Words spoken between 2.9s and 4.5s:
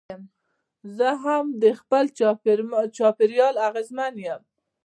چاپېریال اغېزمن یم.